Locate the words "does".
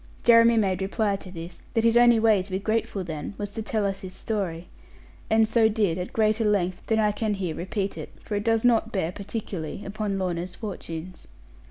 8.43-8.65